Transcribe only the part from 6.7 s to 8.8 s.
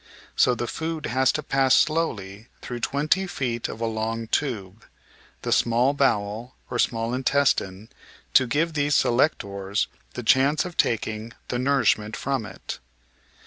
or small intestine, to give